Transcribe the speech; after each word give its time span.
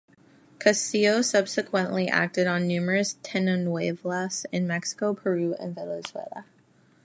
Castillo 0.57 1.21
subsequently 1.21 2.07
acted 2.07 2.47
on 2.47 2.67
numerous 2.67 3.17
telenovelas 3.21 4.47
in 4.51 4.65
Mexico, 4.65 5.13
Peru 5.13 5.53
and 5.59 5.75
Venezuela. 5.75 6.45